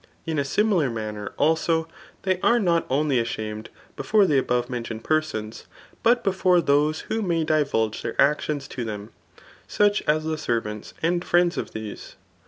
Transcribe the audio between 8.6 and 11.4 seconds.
to them, such as the servants and